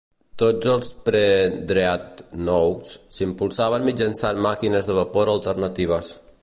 [0.41, 6.11] Tots els pre-dreadnoughts s'impulsaven mitjançant màquines de vapor alternatives.